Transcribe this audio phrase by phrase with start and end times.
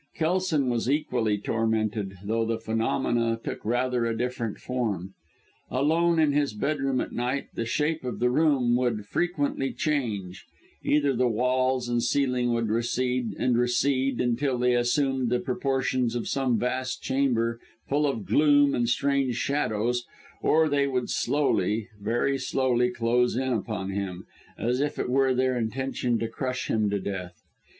[0.15, 5.13] Kelson was equally tormented, though the phenomena took rather a different form.
[5.69, 10.47] Alone in his bedroom at night, the shape of the room would frequently change;
[10.83, 16.27] either the walls and ceiling would recede, and recede, until they assumed the proportions of
[16.27, 20.07] some vast chamber, full of gloom and strange shadows;
[20.41, 24.25] or they would slowly, very slowly, close in upon him,
[24.57, 27.43] as if it were their intention to crush him to death.